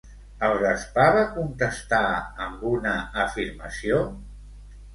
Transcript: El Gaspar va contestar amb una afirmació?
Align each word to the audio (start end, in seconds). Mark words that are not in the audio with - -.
El 0.45 0.53
Gaspar 0.61 1.05
va 1.17 1.25
contestar 1.35 2.01
amb 2.47 2.65
una 2.73 2.97
afirmació? 3.27 4.05